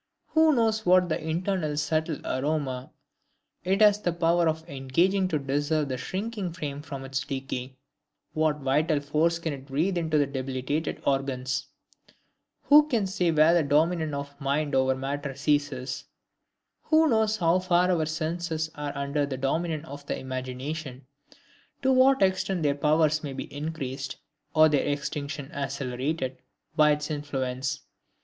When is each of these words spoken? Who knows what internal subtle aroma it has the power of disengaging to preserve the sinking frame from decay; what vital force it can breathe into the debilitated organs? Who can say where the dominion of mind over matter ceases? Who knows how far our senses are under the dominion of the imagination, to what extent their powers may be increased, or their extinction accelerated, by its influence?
Who 0.29 0.51
knows 0.55 0.83
what 0.83 1.11
internal 1.11 1.77
subtle 1.77 2.25
aroma 2.25 2.89
it 3.63 3.81
has 3.81 4.01
the 4.01 4.11
power 4.11 4.47
of 4.49 4.61
disengaging 4.65 5.27
to 5.27 5.39
preserve 5.39 5.89
the 5.89 5.99
sinking 5.99 6.53
frame 6.53 6.81
from 6.81 7.07
decay; 7.07 7.75
what 8.33 8.55
vital 8.61 8.99
force 8.99 9.37
it 9.37 9.41
can 9.43 9.63
breathe 9.63 9.99
into 9.99 10.17
the 10.17 10.25
debilitated 10.25 11.03
organs? 11.05 11.67
Who 12.63 12.87
can 12.87 13.05
say 13.05 13.29
where 13.29 13.53
the 13.53 13.61
dominion 13.61 14.15
of 14.15 14.41
mind 14.41 14.73
over 14.73 14.95
matter 14.95 15.35
ceases? 15.35 16.05
Who 16.85 17.07
knows 17.07 17.37
how 17.37 17.59
far 17.59 17.91
our 17.91 18.07
senses 18.07 18.71
are 18.73 18.97
under 18.97 19.27
the 19.27 19.37
dominion 19.37 19.85
of 19.85 20.07
the 20.07 20.17
imagination, 20.17 21.05
to 21.83 21.93
what 21.93 22.23
extent 22.23 22.63
their 22.63 22.73
powers 22.73 23.23
may 23.23 23.33
be 23.33 23.53
increased, 23.55 24.15
or 24.55 24.67
their 24.67 24.83
extinction 24.87 25.51
accelerated, 25.51 26.39
by 26.75 26.89
its 26.93 27.11
influence? 27.11 27.81